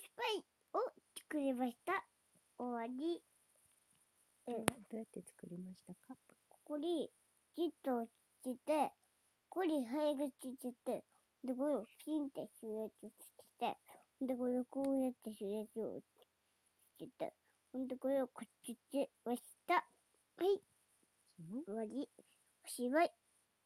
[0.00, 0.42] スパイ
[0.72, 1.92] を作りました。
[2.56, 3.22] 終わり。
[4.48, 6.16] えどうやって作りましたか？
[6.48, 7.10] ここに、
[7.54, 8.10] ジットをつ
[8.42, 8.92] けて、
[9.50, 11.04] ここに灰がついてて、
[11.44, 13.76] で、これをピンって収るやつをつけて、
[14.26, 15.68] で、これをこうやって収るやをつ
[16.98, 17.34] けて、
[17.70, 19.74] ほんで、これをこっちつけました。
[19.74, 19.82] は
[20.46, 20.62] い、
[21.66, 22.08] 終わり。
[22.64, 23.12] おしまい。